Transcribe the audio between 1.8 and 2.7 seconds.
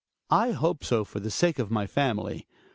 family.